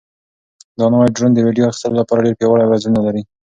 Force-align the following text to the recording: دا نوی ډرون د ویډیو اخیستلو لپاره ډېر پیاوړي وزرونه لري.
دا 0.77 0.85
نوی 0.93 1.09
ډرون 1.15 1.31
د 1.33 1.39
ویډیو 1.45 1.67
اخیستلو 1.69 1.99
لپاره 2.01 2.23
ډېر 2.25 2.35
پیاوړي 2.39 2.65
وزرونه 2.67 2.99
لري. 3.07 3.21